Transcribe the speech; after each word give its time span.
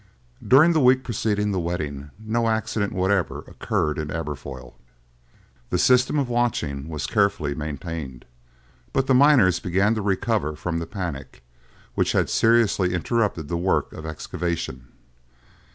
During 0.43 0.73
the 0.73 0.79
week 0.79 1.03
preceding 1.03 1.51
the 1.51 1.59
wedding, 1.59 2.09
no 2.17 2.47
accident 2.47 2.91
whatever 2.91 3.41
occurred 3.41 3.99
in 3.99 4.09
Aberfoyle. 4.09 4.73
The 5.69 5.77
system 5.77 6.17
of 6.17 6.27
watching 6.27 6.87
was 6.89 7.05
carefully 7.05 7.53
maintained, 7.53 8.25
but 8.93 9.05
the 9.05 9.13
miners 9.13 9.59
began 9.59 9.93
to 9.93 10.01
recover 10.01 10.55
from 10.55 10.79
the 10.79 10.87
panic, 10.87 11.43
which 11.93 12.13
had 12.13 12.31
seriously 12.31 12.95
interrupted 12.95 13.47
the 13.47 13.57
work 13.57 13.93
of 13.93 14.07
excavation. 14.07 14.87